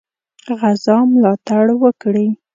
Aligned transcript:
غزا 0.59 0.97
ملاتړ 1.11 1.65
وکړي. 1.83 2.27